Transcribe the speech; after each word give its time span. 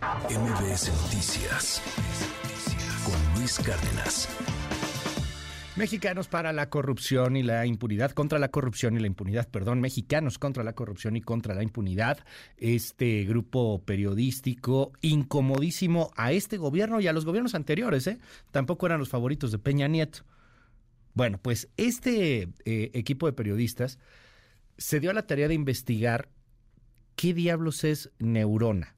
MBS 0.00 0.90
Noticias 1.02 1.82
con 3.04 3.38
Luis 3.38 3.58
Cárdenas. 3.58 4.28
Mexicanos 5.76 6.26
para 6.26 6.54
la 6.54 6.70
corrupción 6.70 7.36
y 7.36 7.42
la 7.42 7.66
impunidad, 7.66 8.12
contra 8.12 8.38
la 8.38 8.50
corrupción 8.50 8.96
y 8.96 9.00
la 9.00 9.06
impunidad, 9.06 9.48
perdón, 9.48 9.82
mexicanos 9.82 10.38
contra 10.38 10.64
la 10.64 10.72
corrupción 10.72 11.16
y 11.16 11.20
contra 11.20 11.54
la 11.54 11.62
impunidad, 11.62 12.18
este 12.56 13.24
grupo 13.24 13.82
periodístico 13.84 14.92
incomodísimo 15.02 16.10
a 16.16 16.32
este 16.32 16.56
gobierno 16.56 17.00
y 17.00 17.06
a 17.06 17.12
los 17.12 17.26
gobiernos 17.26 17.54
anteriores, 17.54 18.06
¿eh? 18.06 18.18
Tampoco 18.52 18.86
eran 18.86 19.00
los 19.00 19.10
favoritos 19.10 19.52
de 19.52 19.58
Peña 19.58 19.86
Nieto. 19.86 20.20
Bueno, 21.12 21.38
pues 21.42 21.68
este 21.76 22.48
eh, 22.64 22.90
equipo 22.94 23.26
de 23.26 23.34
periodistas 23.34 23.98
se 24.78 24.98
dio 24.98 25.10
a 25.10 25.14
la 25.14 25.26
tarea 25.26 25.48
de 25.48 25.54
investigar 25.54 26.30
qué 27.16 27.34
diablos 27.34 27.84
es 27.84 28.10
Neurona, 28.18 28.96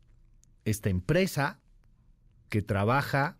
esta 0.64 0.90
empresa 0.90 1.60
que 2.48 2.62
trabaja 2.62 3.38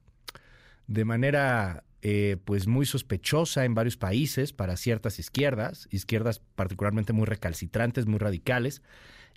de 0.87 1.05
manera 1.05 1.85
eh, 2.03 2.37
pues 2.45 2.67
muy 2.67 2.85
sospechosa 2.85 3.65
en 3.65 3.75
varios 3.75 3.97
países 3.97 4.53
para 4.53 4.77
ciertas 4.77 5.19
izquierdas, 5.19 5.87
izquierdas 5.91 6.41
particularmente 6.57 7.13
muy 7.13 7.27
recalcitrantes, 7.27 8.07
muy 8.07 8.19
radicales, 8.19 8.83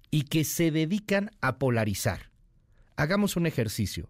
y 0.09 0.23
que 0.23 0.43
se 0.43 0.71
dedican 0.71 1.31
a 1.41 1.59
polarizar. 1.59 2.31
Hagamos 2.95 3.35
un 3.35 3.45
ejercicio. 3.45 4.09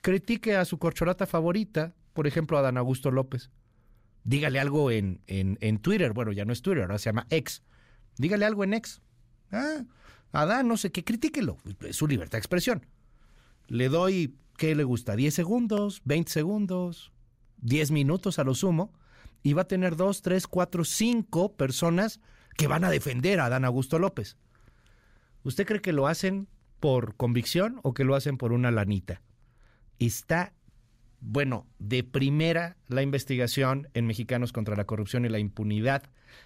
Critique 0.00 0.56
a 0.56 0.64
su 0.64 0.78
corcholata 0.78 1.26
favorita, 1.26 1.94
por 2.12 2.26
ejemplo 2.26 2.56
a 2.56 2.62
Dan 2.62 2.78
Augusto 2.78 3.10
López. 3.10 3.50
Dígale 4.22 4.58
algo 4.58 4.90
en, 4.90 5.20
en, 5.26 5.58
en 5.60 5.78
Twitter, 5.78 6.12
bueno, 6.12 6.32
ya 6.32 6.44
no 6.44 6.52
es 6.52 6.62
Twitter, 6.62 6.82
ahora 6.84 6.98
se 6.98 7.10
llama 7.10 7.26
X. 7.28 7.62
Dígale 8.16 8.46
algo 8.46 8.64
en 8.64 8.74
X. 8.74 9.02
Ah, 9.50 9.84
Adán, 10.32 10.68
no 10.68 10.76
sé 10.76 10.90
qué, 10.90 11.04
critíquelo. 11.04 11.58
Es 11.80 11.96
su 11.96 12.06
libertad 12.06 12.32
de 12.32 12.40
expresión. 12.40 12.86
Le 13.68 13.88
doy, 13.88 14.36
¿qué 14.56 14.74
le 14.74 14.84
gusta? 14.84 15.14
¿10 15.14 15.30
segundos? 15.30 16.02
¿20 16.04 16.28
segundos? 16.28 17.12
¿10 17.62 17.92
minutos 17.92 18.38
a 18.38 18.44
lo 18.44 18.54
sumo? 18.54 18.92
Y 19.42 19.52
va 19.52 19.62
a 19.62 19.68
tener 19.68 19.96
dos, 19.96 20.22
tres, 20.22 20.46
cuatro, 20.46 20.84
cinco 20.84 21.54
personas 21.54 22.20
que 22.56 22.66
van 22.66 22.84
a 22.84 22.90
defender 22.90 23.40
a 23.40 23.46
Adán 23.46 23.64
Augusto 23.64 23.98
López. 23.98 24.36
¿Usted 25.44 25.66
cree 25.66 25.80
que 25.80 25.92
lo 25.92 26.06
hacen 26.06 26.48
por 26.80 27.16
convicción 27.16 27.80
o 27.82 27.94
que 27.94 28.04
lo 28.04 28.14
hacen 28.14 28.38
por 28.38 28.52
una 28.52 28.70
lanita? 28.70 29.22
Está, 29.98 30.52
bueno, 31.26 31.66
de 31.78 32.04
primera 32.04 32.76
la 32.88 33.00
investigación 33.00 33.88
en 33.94 34.06
Mexicanos 34.06 34.52
contra 34.52 34.76
la 34.76 34.84
Corrupción 34.84 35.24
y 35.24 35.30
la 35.30 35.38
Impunidad 35.38 36.02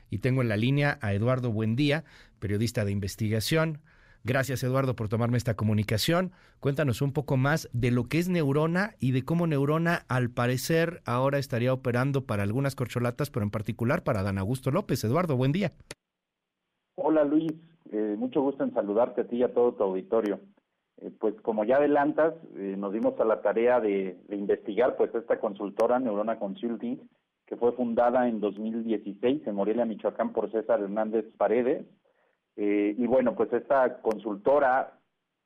y 0.09 0.19
tengo 0.19 0.41
en 0.41 0.49
la 0.49 0.57
línea 0.57 0.99
a 1.03 1.13
Eduardo 1.13 1.51
Buendía, 1.51 2.05
periodista 2.39 2.85
de 2.85 2.93
investigación. 2.93 3.81
Gracias 4.23 4.63
Eduardo 4.63 4.95
por 4.95 5.09
tomarme 5.09 5.37
esta 5.37 5.55
comunicación. 5.55 6.31
Cuéntanos 6.61 7.03
un 7.03 7.13
poco 7.13 7.37
más 7.37 7.69
de 7.73 7.91
lo 7.91 8.05
que 8.05 8.19
es 8.19 8.29
Neurona 8.29 8.95
y 9.01 9.11
de 9.11 9.25
cómo 9.25 9.49
Neurona 9.49 10.05
al 10.09 10.31
parecer 10.31 11.03
ahora 11.05 11.39
estaría 11.39 11.73
operando 11.73 12.25
para 12.25 12.45
algunas 12.45 12.77
corcholatas, 12.77 13.31
pero 13.31 13.43
en 13.43 13.51
particular 13.51 14.05
para 14.05 14.23
Dan 14.23 14.39
Augusto 14.39 14.71
López. 14.71 15.03
Eduardo, 15.03 15.37
buen 15.37 15.51
día. 15.51 15.73
Hola 16.95 17.25
Luis, 17.25 17.53
eh, 17.91 18.15
mucho 18.17 18.43
gusto 18.43 18.63
en 18.63 18.73
saludarte 18.73 19.23
a 19.23 19.27
ti 19.27 19.39
y 19.39 19.43
a 19.43 19.53
todo 19.53 19.73
tu 19.73 19.83
auditorio. 19.83 20.39
Eh, 21.01 21.11
pues 21.19 21.35
como 21.43 21.65
ya 21.65 21.77
adelantas, 21.77 22.35
eh, 22.57 22.75
nos 22.77 22.93
dimos 22.93 23.19
a 23.21 23.25
la 23.25 23.41
tarea 23.43 23.81
de, 23.81 24.19
de, 24.29 24.37
investigar 24.37 24.97
pues 24.97 25.15
esta 25.15 25.39
consultora 25.39 25.99
Neurona 25.99 26.39
Consulting 26.39 26.99
que 27.49 27.57
fue 27.57 27.73
fundada 27.73 28.29
en 28.29 28.41
2016 28.41 29.47
en 29.47 29.55
Morelia, 29.55 29.87
Michoacán, 29.87 30.33
por 30.35 30.51
César 30.53 30.81
Hernández 30.81 31.25
Paredes. 31.39 31.87
Eh, 32.57 32.95
y 32.97 33.07
bueno, 33.07 33.35
pues 33.35 33.51
esta 33.55 34.03
consultora 34.03 34.99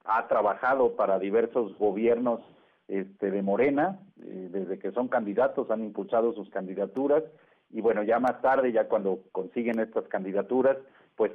ha 0.04 0.26
trabajado 0.26 0.96
para 0.96 1.20
diversos 1.20 1.78
gobiernos 1.78 2.40
este, 2.88 3.30
de 3.30 3.42
Morena, 3.42 4.00
eh, 4.20 4.48
desde 4.50 4.80
que 4.80 4.90
son 4.90 5.06
candidatos 5.06 5.70
han 5.70 5.84
impulsado 5.84 6.32
sus 6.32 6.50
candidaturas 6.50 7.22
y 7.70 7.80
bueno, 7.80 8.02
ya 8.02 8.18
más 8.18 8.42
tarde, 8.42 8.72
ya 8.72 8.88
cuando 8.88 9.20
consiguen 9.30 9.78
estas 9.78 10.06
candidaturas, 10.08 10.76
pues 11.14 11.30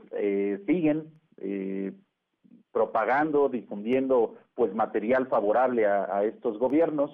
siguen 0.66 1.11
eh, 1.38 1.94
propagando, 2.77 3.49
difundiendo 3.49 4.35
pues 4.53 4.73
material 4.75 5.25
favorable 5.25 5.88
a, 5.88 6.23
estos 6.23 6.59
gobiernos. 6.59 7.09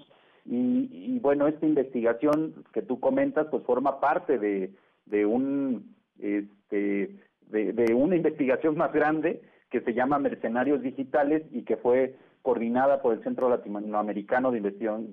Y, 0.46 1.19
bueno, 1.19 1.47
esta 1.47 1.66
investigación 1.66 2.66
que 2.74 2.81
tú 2.81 3.00
comentas, 3.00 3.47
pues 3.50 3.63
forma 3.63 4.02
parte 4.02 4.38
de, 4.38 4.73
de 5.06 5.25
un 5.25 5.96
este 6.19 7.16
de, 7.50 7.94
una 7.94 8.18
investigación 8.18 8.75
más 8.75 8.91
grande 8.91 9.41
que 9.69 9.79
se 9.81 9.94
llama 9.94 10.19
Mercenarios 10.19 10.81
Digitales 10.81 11.44
y 11.52 11.63
que 11.63 11.78
fue 11.78 12.18
coordinada 12.41 13.02
por 13.02 13.13
el 13.13 13.23
Centro 13.23 13.50
Latinoamericano 13.50 14.52
de 14.52 14.57
Investigación, 14.57 15.09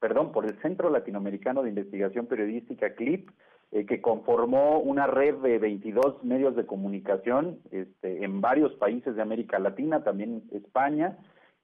perdón, 0.00 0.32
por 0.32 0.44
el 0.44 0.60
Centro 0.60 0.90
Latinoamericano 0.90 1.62
de 1.62 1.68
Investigación 1.68 2.26
Periodística 2.26 2.94
CLIP, 2.94 3.30
eh, 3.74 3.86
que 3.86 4.00
conformó 4.00 4.78
una 4.78 5.08
red 5.08 5.34
de 5.38 5.58
22 5.58 6.22
medios 6.22 6.54
de 6.54 6.64
comunicación 6.64 7.58
este, 7.72 8.24
en 8.24 8.40
varios 8.40 8.72
países 8.76 9.16
de 9.16 9.22
América 9.22 9.58
Latina, 9.58 10.04
también 10.04 10.44
España, 10.52 11.18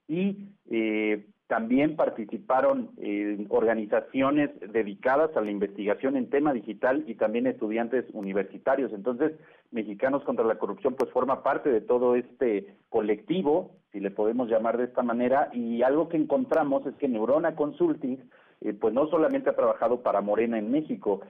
y 0.08 0.48
eh, 0.68 1.24
también 1.46 1.94
participaron 1.94 2.90
eh, 2.96 3.46
organizaciones 3.48 4.50
dedicadas 4.72 5.36
a 5.36 5.40
la 5.40 5.52
investigación 5.52 6.16
en 6.16 6.30
tema 6.30 6.52
digital 6.52 7.04
y 7.06 7.14
también 7.14 7.46
estudiantes 7.46 8.04
universitarios. 8.12 8.92
Entonces, 8.92 9.34
Mexicanos 9.70 10.24
contra 10.24 10.44
la 10.44 10.58
Corrupción 10.58 10.96
pues 10.96 11.12
forma 11.12 11.44
parte 11.44 11.70
de 11.70 11.80
todo 11.80 12.16
este 12.16 12.74
colectivo, 12.88 13.76
si 13.92 14.00
le 14.00 14.10
podemos 14.10 14.48
llamar 14.48 14.78
de 14.78 14.84
esta 14.86 15.02
manera, 15.02 15.48
y 15.52 15.82
algo 15.82 16.08
que 16.08 16.16
encontramos 16.16 16.84
es 16.86 16.94
que 16.96 17.06
Neurona 17.06 17.54
Consulting 17.54 18.18
eh, 18.62 18.74
pues 18.74 18.92
no 18.92 19.06
solamente 19.08 19.48
ha 19.50 19.56
trabajado 19.56 20.02
para 20.02 20.20
Morena 20.20 20.58
en 20.58 20.70
México, 20.70 21.20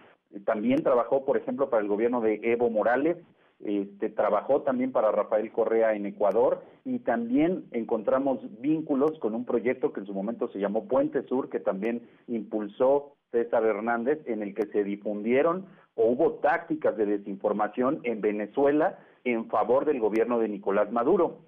también 0.44 0.82
trabajó, 0.82 1.24
por 1.24 1.36
ejemplo, 1.36 1.70
para 1.70 1.82
el 1.82 1.88
gobierno 1.88 2.20
de 2.20 2.40
Evo 2.42 2.70
Morales, 2.70 3.16
este, 3.64 4.08
trabajó 4.08 4.62
también 4.62 4.90
para 4.90 5.12
Rafael 5.12 5.52
Correa 5.52 5.94
en 5.94 6.06
Ecuador 6.06 6.62
y 6.84 7.00
también 7.00 7.66
encontramos 7.72 8.40
vínculos 8.60 9.18
con 9.18 9.34
un 9.34 9.44
proyecto 9.44 9.92
que 9.92 10.00
en 10.00 10.06
su 10.06 10.14
momento 10.14 10.48
se 10.48 10.58
llamó 10.58 10.88
Puente 10.88 11.22
Sur, 11.24 11.50
que 11.50 11.60
también 11.60 12.08
impulsó 12.26 13.16
César 13.32 13.64
Hernández, 13.64 14.20
en 14.26 14.42
el 14.42 14.54
que 14.54 14.66
se 14.68 14.82
difundieron 14.82 15.66
o 15.94 16.06
hubo 16.06 16.34
tácticas 16.34 16.96
de 16.96 17.04
desinformación 17.04 18.00
en 18.04 18.22
Venezuela 18.22 18.98
en 19.24 19.46
favor 19.48 19.84
del 19.84 20.00
gobierno 20.00 20.38
de 20.38 20.48
Nicolás 20.48 20.90
Maduro. 20.90 21.40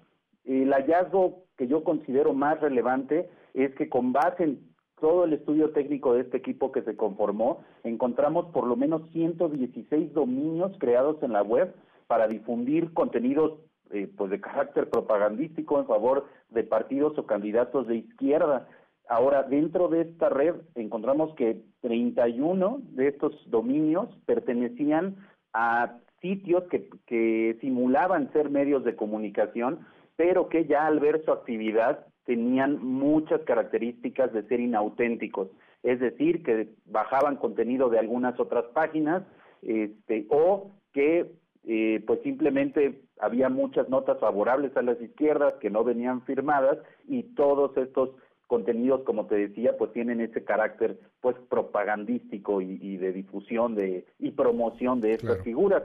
El 0.45 0.71
hallazgo 0.71 1.45
que 1.57 1.67
yo 1.67 1.83
considero 1.83 2.33
más 2.33 2.59
relevante 2.61 3.29
es 3.53 3.73
que 3.75 3.89
con 3.89 4.13
base 4.13 4.43
en 4.43 4.72
todo 5.03 5.25
el 5.25 5.33
estudio 5.33 5.71
técnico 5.71 6.13
de 6.13 6.21
este 6.21 6.37
equipo 6.37 6.71
que 6.71 6.81
se 6.81 6.95
conformó, 6.95 7.61
encontramos 7.83 8.45
por 8.53 8.65
lo 8.65 8.77
menos 8.77 9.01
116 9.11 10.13
dominios 10.13 10.71
creados 10.79 11.21
en 11.23 11.33
la 11.33 11.41
web 11.43 11.75
para 12.07 12.29
difundir 12.29 12.93
contenidos 12.93 13.59
eh, 13.91 14.09
pues 14.15 14.31
de 14.31 14.39
carácter 14.39 14.89
propagandístico 14.89 15.77
en 15.77 15.87
favor 15.87 16.29
de 16.51 16.63
partidos 16.63 17.17
o 17.17 17.25
candidatos 17.25 17.85
de 17.87 17.97
izquierda. 17.97 18.69
Ahora, 19.09 19.43
dentro 19.43 19.89
de 19.89 20.03
esta 20.03 20.29
red 20.29 20.55
encontramos 20.73 21.35
que 21.35 21.61
31 21.81 22.79
de 22.91 23.09
estos 23.09 23.33
dominios 23.51 24.07
pertenecían 24.25 25.17
a 25.51 25.97
sitios 26.21 26.63
que, 26.69 26.87
que 27.07 27.57
simulaban 27.59 28.31
ser 28.31 28.49
medios 28.49 28.85
de 28.85 28.95
comunicación, 28.95 29.85
pero 30.15 30.47
que 30.47 30.65
ya 30.65 30.85
al 30.85 31.01
ver 31.01 31.25
su 31.25 31.33
actividad 31.33 32.07
tenían 32.25 32.83
muchas 32.83 33.41
características 33.41 34.31
de 34.33 34.43
ser 34.43 34.59
inauténticos, 34.59 35.49
es 35.83 35.99
decir, 35.99 36.43
que 36.43 36.69
bajaban 36.85 37.35
contenido 37.35 37.89
de 37.89 37.99
algunas 37.99 38.39
otras 38.39 38.65
páginas, 38.73 39.23
este, 39.61 40.25
o 40.29 40.71
que 40.93 41.31
eh, 41.65 42.03
pues 42.05 42.21
simplemente 42.23 43.01
había 43.19 43.49
muchas 43.49 43.89
notas 43.89 44.19
favorables 44.19 44.75
a 44.75 44.81
las 44.81 45.01
izquierdas 45.01 45.53
que 45.55 45.69
no 45.69 45.83
venían 45.83 46.21
firmadas 46.23 46.77
y 47.07 47.23
todos 47.23 47.75
estos 47.77 48.09
contenidos, 48.47 49.01
como 49.03 49.25
te 49.25 49.35
decía, 49.35 49.77
pues 49.77 49.93
tienen 49.93 50.21
ese 50.21 50.43
carácter 50.43 50.99
pues 51.21 51.35
propagandístico 51.49 52.61
y, 52.61 52.77
y 52.81 52.97
de 52.97 53.13
difusión 53.13 53.75
de 53.75 54.05
y 54.19 54.31
promoción 54.31 55.01
de 55.01 55.11
estas 55.11 55.31
claro. 55.31 55.43
figuras. 55.43 55.83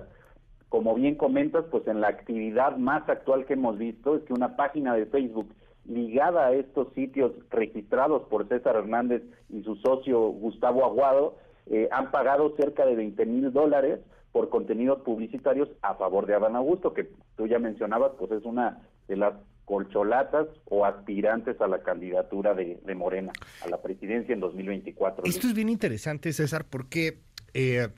Como 0.68 0.94
bien 0.94 1.14
comentas, 1.14 1.64
pues 1.70 1.86
en 1.86 2.00
la 2.00 2.08
actividad 2.08 2.76
más 2.76 3.08
actual 3.08 3.46
que 3.46 3.54
hemos 3.54 3.78
visto 3.78 4.16
es 4.16 4.22
que 4.24 4.34
una 4.34 4.56
página 4.56 4.94
de 4.94 5.06
Facebook 5.06 5.48
ligada 5.88 6.46
a 6.46 6.52
estos 6.52 6.92
sitios 6.94 7.32
registrados 7.50 8.22
por 8.28 8.46
César 8.48 8.76
Hernández 8.76 9.22
y 9.48 9.62
su 9.62 9.76
socio 9.76 10.20
Gustavo 10.20 10.84
Aguado 10.84 11.36
eh, 11.66 11.88
han 11.90 12.10
pagado 12.10 12.54
cerca 12.56 12.86
de 12.86 12.94
20 12.94 13.26
mil 13.26 13.52
dólares 13.52 14.00
por 14.32 14.50
contenidos 14.50 15.00
publicitarios 15.00 15.68
a 15.82 15.94
favor 15.94 16.26
de 16.26 16.34
Adán 16.34 16.56
Augusto, 16.56 16.92
que 16.92 17.10
tú 17.36 17.46
ya 17.46 17.58
mencionabas, 17.58 18.12
pues 18.18 18.30
es 18.32 18.44
una 18.44 18.82
de 19.08 19.16
las 19.16 19.34
colcholatas 19.64 20.46
o 20.66 20.84
aspirantes 20.84 21.60
a 21.60 21.66
la 21.66 21.82
candidatura 21.82 22.54
de, 22.54 22.80
de 22.84 22.94
Morena 22.94 23.32
a 23.62 23.68
la 23.68 23.82
presidencia 23.82 24.32
en 24.32 24.40
2024. 24.40 25.24
Esto 25.24 25.46
es 25.46 25.54
bien 25.54 25.68
interesante, 25.68 26.32
César, 26.32 26.64
porque 26.68 27.18
eh, 27.52 27.88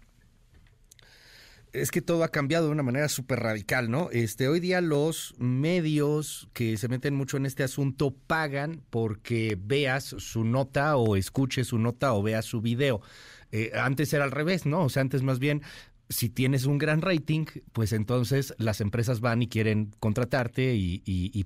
Es 1.73 1.93
que 1.93 2.03
todo 2.03 2.25
ha 2.25 2.29
cambiado 2.29 2.67
de 2.67 2.73
una 2.73 2.83
manera 2.83 3.09
súper 3.09 3.41
radical, 3.41 3.91
¿no? 3.91 4.09
Este, 4.11 4.49
hoy 4.49 4.59
día 4.59 4.81
los 4.81 5.35
medios 5.39 6.49
que 6.53 6.77
se 6.77 6.89
meten 6.89 7.15
mucho 7.15 7.37
en 7.37 7.47
este 7.47 7.63
asunto 7.63 8.13
pagan 8.27 8.83
porque 8.91 9.57
veas 9.61 10.05
su 10.05 10.43
nota 10.43 10.97
o 10.97 11.15
escuches 11.15 11.69
su 11.69 11.79
nota 11.79 12.13
o 12.15 12.23
veas 12.23 12.45
su 12.45 12.61
video. 12.61 13.03
Eh, 13.53 13.71
antes 13.75 14.13
era 14.13 14.25
al 14.25 14.33
revés, 14.33 14.67
¿no? 14.67 14.83
O 14.83 14.89
sea, 14.89 15.03
antes 15.03 15.23
más 15.23 15.39
bien 15.39 15.63
si 16.11 16.29
tienes 16.29 16.67
un 16.67 16.77
gran 16.77 17.03
rating, 17.03 17.47
pues 17.73 17.93
entonces 17.93 18.53
las 18.59 18.81
empresas 18.81 19.21
van 19.21 19.43
y 19.43 19.49
quieren 19.49 19.93
contratarte 20.01 20.75
y, 20.75 21.01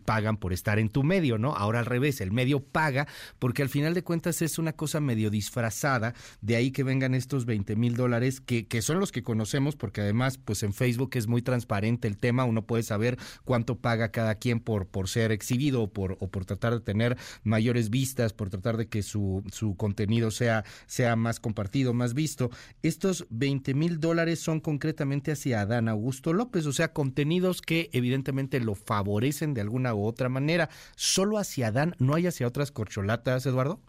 pagan 0.05 0.37
por 0.37 0.53
estar 0.53 0.79
en 0.79 0.91
tu 0.91 1.03
medio, 1.03 1.39
¿no? 1.39 1.55
Ahora 1.55 1.79
al 1.79 1.87
revés, 1.87 2.21
el 2.21 2.31
medio 2.31 2.63
paga 2.63 3.07
porque 3.39 3.63
al 3.63 3.71
final 3.71 3.95
de 3.95 4.03
cuentas 4.03 4.43
es 4.43 4.59
una 4.59 4.75
cosa 4.75 5.01
medio 5.01 5.31
disfrazada, 5.31 6.15
de 6.43 6.57
ahí 6.57 6.73
que 6.73 6.83
vengan 6.83 7.15
estos 7.15 7.47
20 7.47 7.77
mil 7.77 7.97
dólares 7.97 8.41
que, 8.41 8.67
que 8.67 8.83
son 8.83 9.01
los 9.01 9.13
que 9.13 9.23
conocemos 9.23 9.77
porque 9.77 10.03
además 10.03 10.37
pues 10.37 10.63
en 10.63 10.75
Facebook 10.75 11.11
es 11.15 11.27
muy 11.27 11.41
transparente 11.41 12.07
el 12.07 12.19
tema, 12.19 12.45
uno 12.45 12.67
puede 12.67 12.83
saber 12.83 13.19
cuánto 13.45 13.79
paga 13.79 14.11
cada 14.11 14.35
quien 14.35 14.61
por, 14.61 14.87
por 14.87 15.09
ser 15.09 15.33
exhibido 15.33 15.83
o 15.83 15.93
por, 15.93 16.19
o 16.21 16.29
por 16.29 16.45
tratar 16.45 16.75
de 16.75 16.81
tener 16.81 17.17
mayores 17.45 17.91
vistas, 17.91 18.33
por 18.33 18.51
tratar 18.51 18.77
de 18.77 18.89
que 18.89 19.03
su, 19.03 19.43
su 19.51 19.77
contenido 19.77 20.31
sea, 20.31 20.65
sea 20.87 21.17
más 21.17 21.41
compartido, 21.41 21.95
más 21.95 22.15
visto. 22.15 22.51
Estos 22.83 23.27
20 23.31 23.75
mil 23.75 24.01
dólares 24.01 24.41
son 24.41 24.54
concretamente 24.61 25.33
hacia 25.33 25.61
Adán 25.61 25.89
Augusto 25.89 26.33
López, 26.33 26.67
o 26.67 26.73
sea, 26.73 26.93
contenidos 26.93 27.63
que 27.63 27.91
evidentemente 27.93 28.61
lo 28.61 28.75
favorecen 28.75 29.55
de 29.55 29.61
alguna 29.61 29.95
u 29.95 30.05
otra 30.05 30.29
manera. 30.29 30.69
¿Solo 30.97 31.39
hacia 31.39 31.69
Adán, 31.69 31.95
no 31.99 32.15
hay 32.15 32.27
hacia 32.27 32.47
otras 32.47 32.71
corcholatas, 32.71 33.47
Eduardo? 33.47 33.81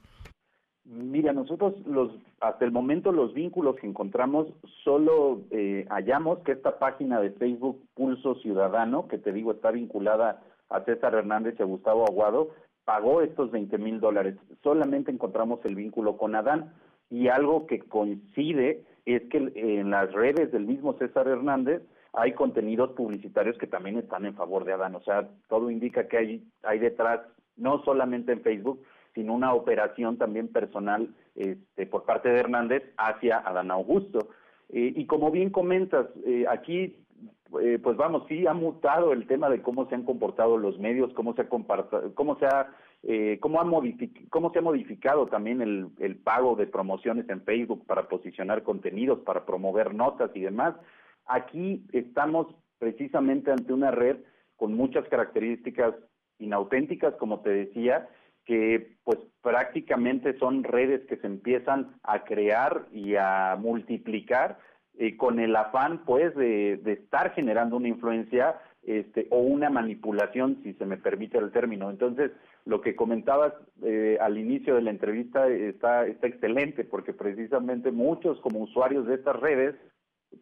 Mira, 0.85 1.33
nosotros 1.33 1.73
los 1.88 2.12
hasta 2.39 2.63
el 2.63 2.71
momento 2.71 3.12
los 3.12 3.33
vínculos 3.33 3.75
que 3.77 3.88
encontramos 3.88 4.47
solo 4.83 5.41
eh, 5.50 5.85
hallamos 5.89 6.39
que 6.39 6.51
esta 6.51 6.77
página 6.77 7.19
de 7.19 7.31
Facebook 7.31 7.81
Pulso 7.95 8.35
Ciudadano, 8.35 9.07
que 9.07 9.17
te 9.17 9.31
digo 9.31 9.51
está 9.51 9.71
vinculada 9.71 10.44
a 10.69 10.83
César 10.83 11.15
Hernández 11.15 11.56
y 11.57 11.63
a 11.63 11.65
Gustavo 11.65 12.06
Aguado, 12.07 12.51
pagó 12.83 13.21
estos 13.21 13.50
20 13.51 13.77
mil 13.79 14.00
dólares. 14.00 14.35
Solamente 14.62 15.12
encontramos 15.12 15.59
el 15.65 15.75
vínculo 15.75 16.17
con 16.17 16.35
Adán 16.35 16.73
y 17.09 17.29
algo 17.29 17.65
que 17.65 17.79
coincide 17.79 18.83
es 19.06 19.24
que 19.30 19.52
en 19.56 19.92
las 19.92 20.12
redes 20.13 20.52
del 20.52 20.66
mismo 20.66 20.94
César 20.98 21.28
Hernández 21.28 21.81
hay 22.13 22.34
contenidos 22.34 22.92
publicitarios 22.92 23.57
que 23.57 23.68
también 23.68 23.98
están 23.98 24.25
en 24.25 24.36
favor 24.36 24.63
de 24.66 24.74
Adán. 24.74 24.96
O 24.96 25.02
sea, 25.02 25.28
todo 25.50 25.69
indica 25.69 26.07
que 26.07 26.18
hay, 26.18 26.44
hay 26.63 26.80
detrás, 26.80 27.22
no 27.57 27.84
solamente 27.84 28.31
en 28.31 28.42
Facebook, 28.42 28.81
sino 29.13 29.34
una 29.34 29.54
operación 29.54 30.18
también 30.18 30.48
personal 30.48 31.10
este, 31.36 31.86
por 31.86 32.04
parte 32.04 32.30
de 32.30 32.40
Hernández 32.40 32.84
hacia 32.98 33.40
Adán 33.40 33.72
Augusto. 33.72 34.30
Eh, 34.69 34.94
y 34.96 35.06
como 35.06 35.31
bien 35.31 35.50
comentas, 35.50 36.08
eh, 36.25 36.46
aquí, 36.50 36.98
eh, 37.62 37.80
pues 37.81 37.98
vamos, 37.98 38.24
sí 38.28 38.48
ha 38.48 38.54
mutado 38.54 39.13
el 39.13 39.28
tema 39.28 39.50
de 39.50 39.62
cómo 39.62 39.88
se 39.88 39.96
han 39.96 40.04
comportado 40.04 40.58
los 40.58 40.80
medios, 40.80 41.13
cómo 41.13 41.34
se 41.34 41.44
ha, 41.44 41.50
cómo 41.50 42.38
se 42.40 42.46
ha 42.46 42.68
eh, 43.07 43.38
cómo, 43.40 43.62
ha 43.62 43.66
cómo 44.30 44.52
se 44.52 44.60
ha 44.60 44.62
modificado 44.63 45.28
también 45.28 45.62
el, 45.62 45.90
el 46.00 46.16
pago 46.16 46.56
de 46.56 46.66
promociones 46.66 47.30
en 47.30 47.42
Facebook 47.44 47.86
para 47.86 48.07
posicionar 48.07 48.63
contenidos, 48.63 49.19
para 49.19 49.46
promover 49.46 49.94
notas 49.94 50.31
y 50.34 50.42
demás. 50.42 50.75
Aquí 51.28 51.86
estamos 51.94 52.48
precisamente 52.80 53.52
ante 53.52 53.74
una 53.74 53.92
red 53.92 54.18
con 54.56 54.74
muchas 54.74 55.07
características 55.07 55.94
inauténticas, 56.40 57.13
como 57.16 57.42
te 57.42 57.52
decía, 57.52 58.10
que 58.44 58.96
pues 59.04 59.19
prácticamente 59.42 60.38
son 60.40 60.63
redes 60.63 61.06
que 61.08 61.18
se 61.18 61.28
empiezan 61.28 61.96
a 62.01 62.24
crear 62.24 62.88
y 62.92 63.16
a 63.18 63.56
multiplicar 63.60 64.58
eh, 64.98 65.16
con 65.16 65.40
el 65.40 65.56
afán 65.56 66.04
pues 66.06 66.34
de, 66.36 66.78
de, 66.78 66.94
estar 66.94 67.34
generando 67.34 67.78
una 67.78 67.88
influencia 67.88 68.60
este, 68.84 69.28
o 69.30 69.40
una 69.40 69.69
manipulación, 69.69 70.60
si 70.63 70.74
se 70.74 70.86
me 70.86 70.98
permite 70.98 71.38
el 71.38 71.51
término. 71.51 71.90
Entonces, 71.90 72.31
lo 72.65 72.81
que 72.81 72.95
comentabas 72.95 73.53
eh, 73.83 74.17
al 74.19 74.38
inicio 74.38 74.75
de 74.75 74.81
la 74.81 74.89
entrevista 74.89 75.47
está, 75.47 76.06
está 76.07 76.27
excelente, 76.27 76.83
porque 76.83 77.13
precisamente 77.13 77.91
muchos 77.91 78.39
como 78.41 78.59
usuarios 78.59 79.06
de 79.06 79.15
estas 79.15 79.35
redes 79.39 79.75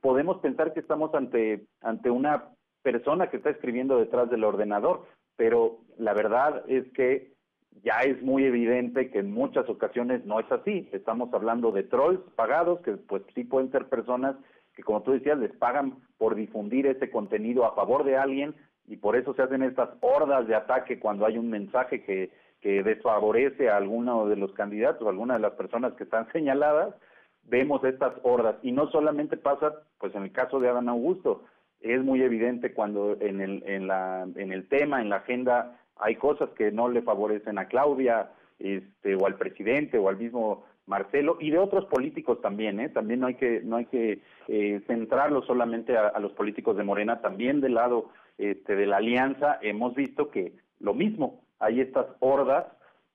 podemos 0.02 0.40
pensar 0.40 0.74
que 0.74 0.80
estamos 0.80 1.14
ante, 1.14 1.68
ante 1.82 2.10
una 2.10 2.50
persona 2.82 3.30
que 3.30 3.38
está 3.38 3.50
escribiendo 3.50 4.00
detrás 4.00 4.30
del 4.30 4.44
ordenador, 4.44 5.06
pero 5.36 5.80
la 5.98 6.14
verdad 6.14 6.64
es 6.68 6.90
que 6.94 7.34
ya 7.84 8.02
es 8.02 8.22
muy 8.22 8.46
evidente 8.46 9.10
que 9.10 9.20
en 9.20 9.32
muchas 9.32 9.68
ocasiones 9.68 10.26
no 10.26 10.40
es 10.40 10.52
así. 10.52 10.90
Estamos 10.94 11.34
hablando 11.34 11.72
de 11.72 11.84
trolls 11.84 12.22
pagados, 12.36 12.80
que 12.82 12.94
pues 12.94 13.24
sí 13.34 13.44
pueden 13.44 13.72
ser 13.72 13.90
personas 13.90 14.36
que 14.76 14.84
como 14.84 15.04
tú 15.04 15.12
decías, 15.12 15.38
les 15.38 15.52
pagan 15.54 15.98
por 16.18 16.36
difundir 16.36 16.88
ese 16.88 17.10
contenido 17.10 17.66
a 17.66 17.76
favor 17.76 18.04
de 18.04 18.18
alguien 18.18 18.56
y 18.94 18.98
por 18.98 19.16
eso 19.16 19.34
se 19.34 19.42
hacen 19.42 19.64
estas 19.64 19.90
hordas 20.02 20.48
de 20.48 20.54
ataque 20.54 21.00
cuando 21.00 21.26
hay 21.26 21.40
un 21.40 21.50
mensaje 21.50 22.04
que, 22.04 22.30
que 22.62 22.84
desfavorece 22.84 23.68
a 23.68 23.78
alguno 23.78 24.28
de 24.28 24.36
los 24.36 24.54
candidatos, 24.54 25.08
a 25.08 25.10
alguna 25.10 25.34
de 25.34 25.40
las 25.40 25.54
personas 25.54 25.94
que 25.94 26.04
están 26.04 26.28
señaladas, 26.32 26.94
vemos 27.46 27.84
estas 27.84 28.14
hordas. 28.22 28.58
Y 28.62 28.72
no 28.72 28.92
solamente 28.92 29.36
pasa, 29.36 29.74
pues 29.98 30.14
en 30.14 30.22
el 30.22 30.32
caso 30.32 30.60
de 30.60 30.70
Adán 30.70 30.90
Augusto, 30.90 31.44
es 31.82 32.04
muy 32.04 32.22
evidente 32.22 32.72
cuando 32.72 33.18
en 33.20 33.42
el, 33.42 33.64
en 33.66 33.88
la, 33.88 34.28
en 34.36 34.52
el 34.52 34.68
tema, 34.68 35.02
en 35.02 35.10
la 35.10 35.18
agenda, 35.18 35.80
hay 35.96 36.16
cosas 36.16 36.52
que 36.52 36.72
no 36.72 36.88
le 36.88 37.02
favorecen 37.02 37.58
a 37.58 37.66
Claudia, 37.66 38.30
este, 38.60 39.16
o 39.16 39.26
al 39.26 39.36
presidente, 39.40 39.98
o 39.98 40.08
al 40.08 40.18
mismo 40.18 40.66
Marcelo 40.86 41.38
y 41.40 41.50
de 41.50 41.58
otros 41.58 41.86
políticos 41.86 42.42
también, 42.42 42.80
¿eh? 42.80 42.90
También 42.90 43.22
no 43.22 43.28
hay 43.28 43.36
que 43.36 43.62
no 43.64 43.78
hay 43.78 43.86
que 43.86 44.22
eh, 44.48 44.82
centrarlo 44.86 45.42
solamente 45.44 45.98
a, 45.98 46.20
los 46.20 46.34
políticos 46.34 46.76
de 46.76 46.84
Morena, 46.84 47.22
también 47.22 47.62
del 47.62 47.76
lado 47.76 48.10
este, 48.38 48.76
de 48.76 48.86
la 48.86 48.98
alianza 48.98 49.60
hemos 49.62 49.96
visto 49.96 50.30
que 50.30 50.54
lo 50.80 50.94
mismo, 50.94 51.46
hay 51.60 51.82
estas 51.82 52.08
hordas 52.20 52.66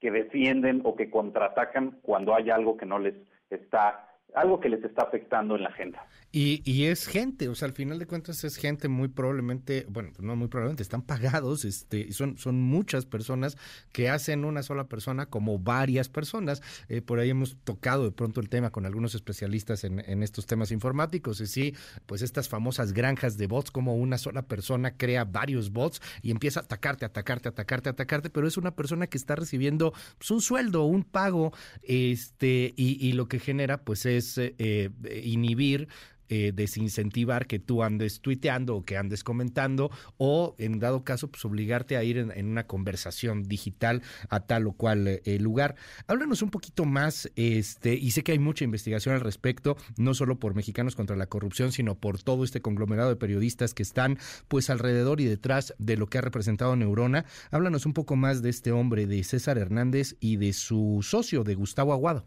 que 0.01 0.11
defienden 0.11 0.83
o 0.85 0.97
que 0.97 1.11
contraatacan 1.11 1.99
cuando 2.03 2.35
hay 2.35 2.51
algo 2.51 2.77
que 2.77 2.87
no 2.87 2.99
les 2.99 3.15
está 3.51 4.08
algo 4.35 4.61
que 4.61 4.69
les 4.69 4.83
está 4.85 5.03
afectando 5.03 5.57
en 5.57 5.63
la 5.63 5.69
agenda. 5.71 6.07
Y, 6.31 6.61
y, 6.71 6.85
es 6.85 7.07
gente, 7.07 7.49
o 7.49 7.55
sea, 7.55 7.69
al 7.69 7.73
final 7.73 7.99
de 7.99 8.07
cuentas 8.07 8.45
es 8.45 8.57
gente 8.57 8.89
muy 8.89 9.09
probablemente, 9.09 9.87
bueno, 9.89 10.11
no 10.19 10.37
muy 10.37 10.49
probablemente, 10.49 10.83
están 10.83 11.01
pagados, 11.01 11.65
este, 11.65 12.13
son, 12.13 12.37
son 12.37 12.61
muchas 12.61 13.07
personas 13.07 13.57
que 13.93 14.11
hacen 14.11 14.45
una 14.45 14.63
sola 14.63 14.89
persona 14.89 15.25
como 15.25 15.59
varias 15.59 16.11
personas. 16.11 16.63
Eh, 16.91 17.01
por 17.01 17.19
ahí 17.19 17.31
hemos 17.31 17.57
tocado 17.65 18.05
de 18.05 18.11
pronto 18.11 18.41
el 18.41 18.51
tema 18.51 18.71
con 18.71 18.85
algunos 18.85 19.15
especialistas 19.15 19.85
en, 19.85 20.01
en, 20.01 20.23
estos 20.23 20.45
temas 20.45 20.71
informáticos, 20.71 21.41
y 21.41 21.47
sí, 21.47 21.75
pues 22.05 22.21
estas 22.21 22.51
famosas 22.51 22.93
granjas 22.93 23.39
de 23.39 23.47
bots, 23.47 23.71
como 23.71 23.95
una 23.97 24.19
sola 24.19 24.43
persona 24.43 24.99
crea 24.99 25.25
varios 25.25 25.73
bots 25.73 26.03
y 26.21 26.31
empieza 26.31 26.61
a 26.61 26.65
atacarte, 26.65 27.07
atacarte, 27.07 27.49
atacarte, 27.49 27.89
atacarte, 27.89 28.29
pero 28.29 28.47
es 28.47 28.59
una 28.59 28.73
persona 28.73 29.07
que 29.07 29.17
está 29.17 29.35
recibiendo 29.35 29.95
pues, 30.19 30.31
un 30.31 30.43
sueldo, 30.43 30.85
un 30.85 31.05
pago, 31.05 31.55
este, 31.83 32.75
y, 32.77 32.99
y 33.01 33.13
lo 33.13 33.29
que 33.29 33.39
genera, 33.39 33.79
pues 33.79 34.05
es 34.05 34.18
eh, 34.19 34.55
eh, 34.59 34.91
inhibir 35.25 35.89
eh, 36.31 36.53
desincentivar 36.55 37.47
que 37.47 37.59
tú 37.59 37.83
andes 37.83 38.21
tuiteando 38.21 38.77
o 38.77 38.85
que 38.85 38.99
andes 38.99 39.25
comentando 39.25 39.91
o 40.19 40.55
en 40.59 40.79
dado 40.79 41.03
caso 41.03 41.29
pues 41.29 41.43
obligarte 41.47 41.97
a 41.97 42.05
ir 42.05 42.19
en, 42.19 42.47
una 42.47 42.67
conversación 42.67 43.45
digital 43.45 44.03
a 44.29 44.41
tal 44.41 44.67
o 44.67 44.73
cual 44.73 45.23
lugar. 45.41 45.77
Háblanos 46.07 46.43
un 46.43 46.51
poquito 46.51 46.85
más, 46.85 47.31
este, 47.37 47.95
y 47.95 48.11
sé 48.11 48.23
que 48.23 48.33
hay 48.33 48.39
mucha 48.39 48.65
investigación 48.65 49.15
al 49.15 49.23
respecto, 49.23 49.79
no 49.97 50.13
solo 50.13 50.39
por 50.39 50.55
Mexicanos 50.55 50.97
contra 50.97 51.17
la 51.17 51.29
Corrupción, 51.29 51.73
sino 51.73 51.95
por 51.95 52.21
todo 52.23 52.45
este 52.45 52.61
conglomerado 52.61 53.09
de 53.09 53.17
periodistas 53.17 53.73
que 53.73 53.83
están 53.83 54.19
pues 54.49 54.69
alrededor 54.69 55.23
y 55.23 55.25
detrás 55.25 55.75
de 55.79 55.97
lo 55.97 56.09
que 56.09 56.19
ha 56.19 56.23
representado 56.23 56.77
Neurona. 56.77 57.25
Háblanos 57.51 57.87
un 57.87 57.95
poco 57.95 58.17
más 58.17 58.43
de 58.43 58.51
este 58.51 58.71
hombre, 58.71 59.07
de 59.07 59.25
César 59.25 59.57
Hernández 59.57 60.15
y 60.21 60.37
de 60.37 60.53
su 60.53 60.99
socio, 61.03 61.43
de 61.43 61.55
Gustavo 61.55 61.95
Aguado. 61.95 62.27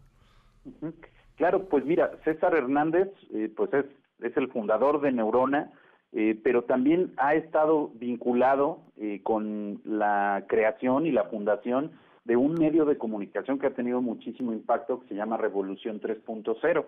Claro, 1.42 1.64
pues 1.64 1.84
mira, 1.84 2.12
César 2.22 2.54
Hernández, 2.54 3.08
eh, 3.34 3.50
pues 3.56 3.74
es, 3.74 3.86
es 4.20 4.36
el 4.36 4.46
fundador 4.52 5.00
de 5.00 5.10
Neurona, 5.10 5.72
eh, 6.12 6.38
pero 6.40 6.62
también 6.62 7.12
ha 7.16 7.34
estado 7.34 7.90
vinculado 7.94 8.78
eh, 8.96 9.22
con 9.24 9.80
la 9.84 10.44
creación 10.46 11.04
y 11.04 11.10
la 11.10 11.24
fundación 11.24 11.90
de 12.24 12.36
un 12.36 12.54
medio 12.54 12.84
de 12.84 12.96
comunicación 12.96 13.58
que 13.58 13.66
ha 13.66 13.74
tenido 13.74 14.00
muchísimo 14.00 14.52
impacto, 14.52 15.00
que 15.00 15.08
se 15.08 15.14
llama 15.16 15.36
Revolución 15.36 16.00
3.0. 16.00 16.86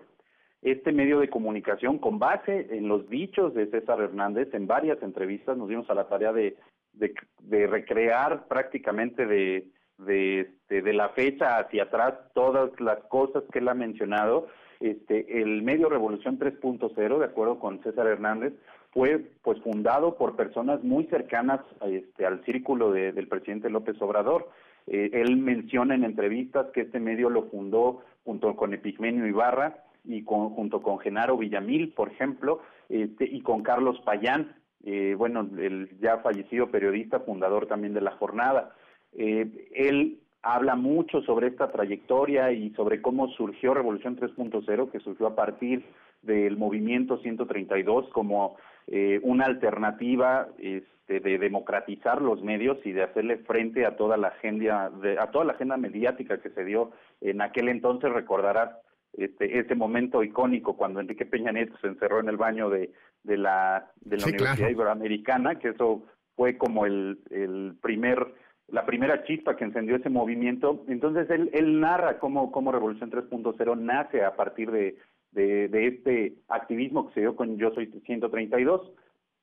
Este 0.61 0.93
medio 0.93 1.19
de 1.19 1.29
comunicación, 1.29 1.97
con 1.97 2.17
base 2.17 2.77
en 2.77 2.87
los 2.87 3.09
dichos 3.09 3.53
de 3.55 3.67
César 3.67 3.99
Hernández, 3.99 4.53
en 4.53 4.67
varias 4.67 5.03
entrevistas 5.03 5.57
nos 5.57 5.67
dimos 5.67 5.89
a 5.89 5.95
la 5.95 6.07
tarea 6.07 6.31
de, 6.31 6.55
de 6.93 7.67
recrear 7.67 8.47
prácticamente 8.47 9.25
de, 9.25 9.67
de, 9.97 10.41
este, 10.41 10.81
de 10.81 10.93
la 10.93 11.09
fecha 11.09 11.57
hacia 11.57 11.83
atrás 11.83 12.13
todas 12.33 12.71
las 12.79 12.99
cosas 13.05 13.43
que 13.51 13.59
él 13.59 13.67
ha 13.67 13.73
mencionado. 13.73 14.47
Este, 14.79 15.41
el 15.41 15.61
medio 15.61 15.89
Revolución 15.89 16.37
3.0, 16.37 17.19
de 17.19 17.25
acuerdo 17.25 17.59
con 17.59 17.81
César 17.81 18.07
Hernández, 18.07 18.53
fue 18.91 19.25
pues 19.41 19.59
fundado 19.61 20.15
por 20.15 20.35
personas 20.35 20.83
muy 20.83 21.05
cercanas 21.05 21.59
este, 21.85 22.25
al 22.25 22.43
círculo 22.45 22.91
del 22.91 23.27
presidente 23.27 23.69
López 23.69 24.01
Obrador. 24.01 24.49
Eh, 24.87 25.09
él 25.13 25.37
menciona 25.37 25.95
en 25.95 26.03
entrevistas 26.03 26.67
que 26.73 26.81
este 26.81 26.99
medio 26.99 27.29
lo 27.29 27.43
fundó 27.49 28.03
junto 28.23 28.55
con 28.55 28.73
Epigmenio 28.73 29.27
Ibarra 29.27 29.83
y 30.03 30.23
con, 30.23 30.51
junto 30.51 30.81
con 30.81 30.99
Genaro 30.99 31.37
Villamil, 31.37 31.93
por 31.93 32.09
ejemplo, 32.09 32.61
este, 32.89 33.25
y 33.25 33.41
con 33.41 33.63
Carlos 33.63 33.99
Payán, 34.05 34.55
eh, 34.83 35.15
bueno, 35.17 35.49
el 35.57 35.89
ya 35.99 36.19
fallecido 36.19 36.69
periodista, 36.69 37.19
fundador 37.19 37.65
también 37.67 37.93
de 37.93 38.01
La 38.01 38.11
Jornada. 38.11 38.75
Eh, 39.17 39.69
él 39.73 40.19
habla 40.41 40.75
mucho 40.75 41.21
sobre 41.21 41.47
esta 41.47 41.71
trayectoria 41.71 42.51
y 42.51 42.69
sobre 42.71 43.01
cómo 43.01 43.29
surgió 43.29 43.73
Revolución 43.73 44.15
3.0, 44.17 44.91
que 44.91 44.99
surgió 44.99 45.27
a 45.27 45.35
partir 45.35 45.83
del 46.21 46.57
movimiento 46.57 47.17
132 47.17 48.09
como 48.09 48.55
eh, 48.87 49.19
una 49.23 49.45
alternativa 49.45 50.47
este, 50.59 51.19
de 51.19 51.37
democratizar 51.39 52.21
los 52.21 52.43
medios 52.43 52.77
y 52.85 52.91
de 52.91 53.03
hacerle 53.03 53.37
frente 53.37 53.85
a 53.85 53.95
toda 53.95 54.17
la 54.17 54.29
agenda 54.29 54.91
a 55.19 55.31
toda 55.31 55.45
la 55.45 55.53
agenda 55.53 55.77
mediática 55.77 56.39
que 56.39 56.49
se 56.51 56.63
dio 56.63 56.91
en 57.21 57.41
aquel 57.41 57.69
entonces. 57.69 58.11
Recordarás 58.11 58.71
este, 59.13 59.59
ese 59.59 59.75
momento 59.75 60.23
icónico 60.23 60.75
cuando 60.75 60.99
Enrique 60.99 61.25
Peña 61.25 61.51
Nieto 61.51 61.77
se 61.77 61.87
encerró 61.87 62.19
en 62.19 62.29
el 62.29 62.37
baño 62.37 62.69
de, 62.69 62.91
de 63.23 63.37
la, 63.37 63.91
de 64.01 64.17
la 64.17 64.25
Universidad 64.25 64.69
Iberoamericana, 64.69 65.55
que 65.55 65.69
eso 65.69 66.03
fue 66.35 66.57
como 66.57 66.85
el, 66.85 67.19
el 67.31 67.75
primer 67.81 68.33
la 68.67 68.85
primera 68.85 69.23
chispa 69.23 69.55
que 69.55 69.63
encendió 69.63 69.95
ese 69.95 70.09
movimiento. 70.09 70.83
Entonces 70.87 71.29
él, 71.29 71.49
él 71.53 71.79
narra 71.79 72.19
cómo, 72.19 72.51
cómo 72.51 72.71
Revolución 72.71 73.11
3.0 73.11 73.77
nace 73.77 74.23
a 74.23 74.35
partir 74.35 74.71
de, 74.71 74.97
de, 75.31 75.67
de, 75.67 75.87
este 75.87 76.33
activismo 76.47 77.07
que 77.07 77.13
se 77.13 77.19
dio 77.21 77.35
con 77.35 77.57
Yo 77.57 77.71
Soy 77.71 77.87
132. 78.05 78.91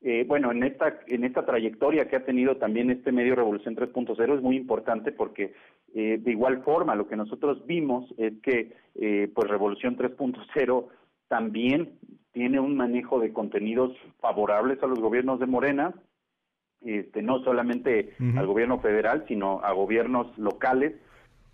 Eh, 0.04 0.24
bueno, 0.26 0.50
en 0.50 0.64
esta, 0.64 0.98
en 1.06 1.22
esta 1.22 1.46
trayectoria 1.46 2.08
que 2.08 2.16
ha 2.16 2.24
tenido 2.24 2.56
también 2.56 2.90
este 2.90 3.12
medio 3.12 3.36
Revolución 3.36 3.76
3.0 3.76 4.34
es 4.34 4.42
muy 4.42 4.56
importante 4.56 5.12
porque 5.12 5.54
eh, 5.94 6.18
de 6.20 6.30
igual 6.32 6.64
forma 6.64 6.96
lo 6.96 7.06
que 7.06 7.14
nosotros 7.14 7.64
vimos 7.66 8.12
es 8.18 8.32
que 8.42 8.72
eh, 8.96 9.30
pues 9.32 9.48
Revolución 9.48 9.96
3.0 9.96 10.88
también 11.28 11.92
tiene 12.32 12.58
un 12.58 12.76
manejo 12.76 13.20
de 13.20 13.32
contenidos 13.32 13.96
favorables 14.20 14.82
a 14.82 14.88
los 14.88 14.98
gobiernos 14.98 15.38
de 15.38 15.46
Morena, 15.46 15.94
este, 16.84 17.22
no 17.22 17.42
solamente 17.44 18.14
al 18.36 18.46
gobierno 18.46 18.80
federal, 18.80 19.24
sino 19.28 19.60
a 19.62 19.72
gobiernos 19.72 20.36
locales, 20.38 20.94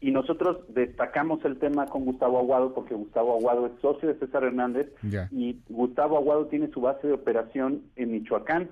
y 0.01 0.13
nosotros 0.13 0.59
destacamos 0.69 1.45
el 1.45 1.59
tema 1.59 1.87
con 1.87 2.05
Gustavo 2.05 2.39
Aguado 2.39 2.73
porque 2.73 2.95
Gustavo 2.95 3.37
Aguado 3.37 3.67
es 3.67 3.73
socio 3.81 4.09
de 4.09 4.19
César 4.21 4.45
Hernández 4.45 4.93
y 5.33 5.61
Gustavo 5.69 6.17
Aguado 6.17 6.47
tiene 6.47 6.69
su 6.69 6.81
base 6.81 7.09
de 7.09 7.15
operación 7.15 7.83
en 7.97 8.13
Michoacán. 8.13 8.71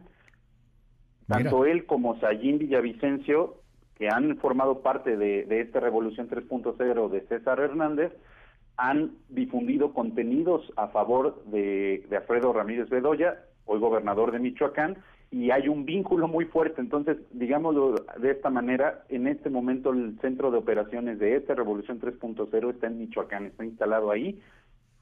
Tanto 1.27 1.65
él 1.65 1.87
como 1.87 2.21
Sayín 2.21 2.59
Villavicencio, 2.59 3.57
que 3.97 4.09
han 4.09 4.37
formado 4.37 4.83
parte 4.83 5.17
de, 5.17 5.45
de 5.47 5.63
esta 5.63 5.81
Revolución 5.81 6.29
3.0 6.29 7.09
de 7.11 7.21
César 7.23 7.59
Hernández, 7.59 8.13
han 8.77 9.13
difundido 9.29 9.93
contenidos 9.93 10.73
a 10.77 10.89
favor 10.89 11.43
de, 11.47 12.07
de 12.09 12.17
Alfredo 12.19 12.53
Ramírez 12.53 12.89
Bedoya, 12.89 13.43
hoy 13.65 13.81
gobernador 13.81 14.31
de 14.31 14.39
Michoacán, 14.39 14.99
y 15.37 15.51
hay 15.51 15.69
un 15.69 15.85
vínculo 15.85 16.29
muy 16.29 16.47
fuerte. 16.47 16.81
Entonces, 16.81 17.19
digámoslo 17.31 17.95
de 18.17 18.31
esta 18.31 18.49
manera, 18.49 19.05
en 19.11 19.27
este 19.27 19.51
momento 19.51 19.91
el 19.91 20.19
centro 20.23 20.51
de 20.51 20.57
operaciones 20.57 21.19
de 21.19 21.37
esta 21.37 21.55
Revolución 21.55 22.01
3.0 22.01 22.71
está 22.71 22.87
en 22.87 22.99
Michoacán, 22.99 23.45
está 23.45 23.63
instalado 23.63 24.11
ahí. 24.11 24.41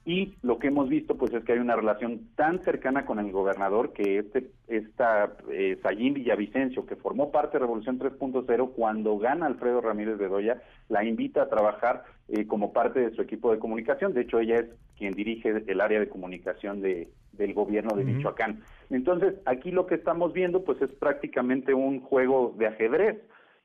Y 0.07 0.35
lo 0.43 0.59
que 0.59 0.67
hemos 0.67 0.89
visto, 0.89 1.17
pues, 1.17 1.33
es 1.33 1.45
que 1.45 1.53
hay 1.53 1.59
una 1.59 1.77
relación 1.77 2.29
tan 2.37 2.63
cercana 2.63 3.07
con 3.07 3.19
el 3.19 3.33
gobernador 3.33 3.93
que 3.95 4.19
este, 4.19 4.51
esta 4.69 5.33
eh, 5.51 5.79
Sayín 5.83 6.13
Villavicencio, 6.15 6.85
que 6.85 6.97
formó 6.97 7.33
parte 7.33 7.55
de 7.55 7.61
Revolución 7.61 7.99
3.0, 7.99 8.73
cuando 8.75 9.17
gana 9.19 9.47
Alfredo 9.47 9.81
Ramírez 9.81 10.19
Bedoya, 10.19 10.63
la 10.91 11.05
invita 11.05 11.43
a 11.43 11.49
trabajar 11.49 12.05
eh, 12.29 12.47
como 12.47 12.73
parte 12.73 13.01
de 13.01 13.15
su 13.15 13.23
equipo 13.23 13.51
de 13.51 13.59
comunicación. 13.59 14.13
De 14.13 14.23
hecho, 14.23 14.41
ella 14.41 14.57
es 14.57 14.67
quien 14.99 15.15
dirige 15.15 15.65
el 15.67 15.81
área 15.81 16.01
de 16.01 16.09
comunicación 16.09 16.83
de, 16.83 17.09
del 17.33 17.55
gobierno 17.55 17.97
de 17.97 18.05
Michoacán. 18.05 18.61
Entonces, 18.91 19.35
aquí 19.47 19.71
lo 19.71 19.87
que 19.87 19.95
estamos 19.95 20.33
viendo 20.33 20.65
pues 20.65 20.81
es 20.83 20.93
prácticamente 20.93 21.75
un 21.75 22.01
juego 22.01 22.55
de 22.59 22.67
ajedrez 22.67 23.19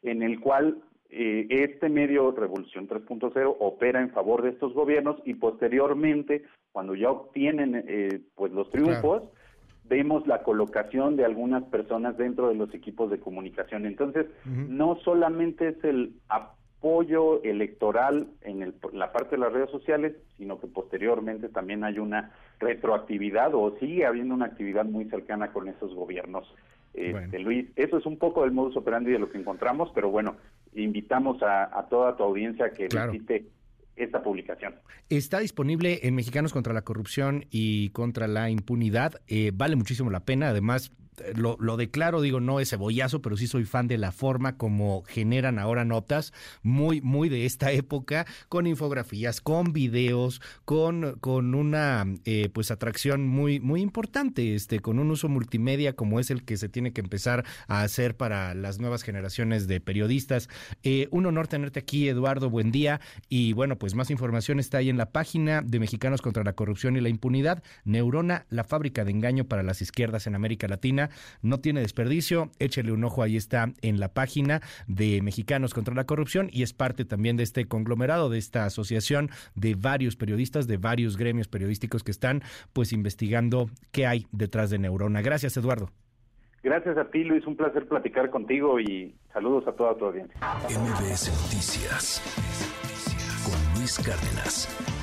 en 0.03 0.24
el 0.24 0.39
cual 0.39 0.77
eh, 1.09 1.47
este 1.49 1.89
medio 1.89 2.31
Revolución 2.31 2.87
3.0 2.87 3.55
opera 3.59 4.01
en 4.01 4.11
favor 4.11 4.43
de 4.43 4.49
estos 4.49 4.73
gobiernos 4.73 5.17
y 5.25 5.33
posteriormente, 5.33 6.43
cuando 6.71 6.93
ya 6.93 7.09
obtienen 7.09 7.83
eh, 7.87 8.21
pues 8.35 8.51
los 8.51 8.69
triunfos, 8.69 9.23
vemos 9.85 10.27
la 10.27 10.43
colocación 10.43 11.15
de 11.15 11.25
algunas 11.25 11.63
personas 11.63 12.15
dentro 12.15 12.49
de 12.49 12.55
los 12.55 12.73
equipos 12.75 13.09
de 13.09 13.19
comunicación. 13.19 13.87
Entonces, 13.87 14.27
no 14.45 14.97
solamente 15.03 15.69
es 15.69 15.83
el 15.83 16.13
apoyo 16.27 17.41
electoral 17.41 18.27
en 18.41 18.75
la 18.93 19.11
parte 19.11 19.31
de 19.31 19.41
las 19.41 19.51
redes 19.51 19.71
sociales, 19.71 20.15
sino 20.37 20.59
que 20.59 20.67
posteriormente 20.67 21.49
también 21.49 21.83
hay 21.83 21.97
una 21.97 22.31
retroactividad 22.59 23.55
o 23.55 23.75
sigue 23.79 24.05
habiendo 24.05 24.35
una 24.35 24.45
actividad 24.45 24.85
muy 24.85 25.05
cercana 25.05 25.51
con 25.51 25.67
esos 25.67 25.95
gobiernos. 25.95 26.53
Este, 26.93 27.39
Luis, 27.39 27.69
eso 27.75 27.97
es 27.97 28.05
un 28.05 28.17
poco 28.17 28.41
del 28.41 28.51
modus 28.51 28.75
operandi 28.75 29.11
de 29.11 29.19
lo 29.19 29.29
que 29.29 29.37
encontramos, 29.37 29.91
pero 29.93 30.09
bueno, 30.09 30.35
invitamos 30.73 31.41
a, 31.41 31.88
toda 31.89 32.15
tu 32.15 32.23
audiencia 32.23 32.65
a 32.65 32.71
que 32.71 32.88
visite 33.11 33.45
esta 33.95 34.23
publicación. 34.23 34.75
Está 35.09 35.39
disponible 35.39 35.99
en 36.03 36.15
Mexicanos 36.15 36.53
contra 36.53 36.73
la 36.73 36.83
Corrupción 36.83 37.45
y 37.49 37.89
contra 37.89 38.27
la 38.27 38.49
Impunidad. 38.49 39.21
Eh, 39.27 39.51
vale 39.53 39.75
muchísimo 39.75 40.09
la 40.09 40.21
pena. 40.21 40.49
Además, 40.49 40.91
lo, 41.35 41.57
lo, 41.59 41.77
declaro, 41.77 42.21
digo, 42.21 42.39
no 42.39 42.59
es 42.59 42.69
cebollazo, 42.69 43.21
pero 43.21 43.38
sí 43.38 43.47
soy 43.47 43.65
fan 43.65 43.88
de 43.88 43.97
la 43.97 44.11
forma 44.11 44.57
como 44.57 45.03
generan 45.03 45.59
ahora 45.59 45.85
notas, 45.85 46.33
muy, 46.63 47.01
muy 47.01 47.29
de 47.29 47.45
esta 47.45 47.71
época, 47.71 48.25
con 48.47 48.67
infografías, 48.67 49.41
con 49.41 49.73
videos, 49.73 50.41
con, 50.65 51.17
con 51.19 51.55
una 51.55 52.05
eh, 52.25 52.49
pues 52.53 52.71
atracción 52.71 53.27
muy, 53.27 53.59
muy 53.59 53.81
importante, 53.81 54.55
este, 54.55 54.79
con 54.79 54.99
un 54.99 55.11
uso 55.11 55.29
multimedia 55.29 55.93
como 55.93 56.19
es 56.19 56.31
el 56.31 56.43
que 56.43 56.57
se 56.57 56.69
tiene 56.69 56.93
que 56.93 57.01
empezar 57.01 57.45
a 57.67 57.81
hacer 57.81 58.15
para 58.15 58.53
las 58.53 58.79
nuevas 58.79 59.03
generaciones 59.03 59.67
de 59.67 59.79
periodistas. 59.79 60.49
Eh, 60.83 61.07
un 61.11 61.25
honor 61.25 61.47
tenerte 61.47 61.79
aquí, 61.79 62.07
Eduardo, 62.07 62.49
buen 62.49 62.71
día. 62.71 63.01
Y 63.27 63.53
bueno, 63.53 63.77
pues 63.77 63.95
más 63.95 64.11
información 64.11 64.59
está 64.59 64.79
ahí 64.79 64.89
en 64.89 64.97
la 64.97 65.11
página 65.11 65.61
de 65.61 65.79
Mexicanos 65.79 66.21
contra 66.21 66.43
la 66.43 66.53
Corrupción 66.53 66.95
y 66.97 67.01
la 67.01 67.09
Impunidad, 67.09 67.63
Neurona, 67.85 68.45
la 68.49 68.63
fábrica 68.63 69.05
de 69.05 69.11
engaño 69.11 69.45
para 69.45 69.63
las 69.63 69.81
izquierdas 69.81 70.27
en 70.27 70.35
América 70.35 70.67
Latina 70.67 71.08
no 71.41 71.59
tiene 71.59 71.81
desperdicio. 71.81 72.51
Échele 72.59 72.91
un 72.91 73.03
ojo, 73.03 73.23
ahí 73.23 73.35
está 73.35 73.71
en 73.81 73.99
la 73.99 74.13
página 74.13 74.61
de 74.87 75.21
Mexicanos 75.21 75.73
contra 75.73 75.95
la 75.95 76.05
Corrupción 76.05 76.49
y 76.51 76.63
es 76.63 76.73
parte 76.73 77.05
también 77.05 77.37
de 77.37 77.43
este 77.43 77.65
conglomerado, 77.65 78.29
de 78.29 78.37
esta 78.37 78.65
asociación 78.65 79.29
de 79.55 79.75
varios 79.75 80.15
periodistas, 80.15 80.67
de 80.67 80.77
varios 80.77 81.17
gremios 81.17 81.47
periodísticos 81.47 82.03
que 82.03 82.11
están 82.11 82.41
pues 82.73 82.93
investigando 82.93 83.69
qué 83.91 84.07
hay 84.07 84.27
detrás 84.31 84.69
de 84.69 84.79
Neurona. 84.79 85.21
Gracias, 85.21 85.57
Eduardo. 85.57 85.89
Gracias 86.61 86.97
a 86.97 87.05
ti, 87.05 87.23
Luis. 87.23 87.45
Un 87.47 87.55
placer 87.55 87.87
platicar 87.87 88.29
contigo 88.29 88.79
y 88.79 89.15
saludos 89.33 89.67
a 89.67 89.71
toda 89.71 89.95
tu 89.95 90.05
audiencia. 90.05 90.35
MBS 90.69 91.31
Noticias 91.43 92.21
con 93.45 93.79
Luis 93.79 93.97
Cárdenas. 93.99 94.98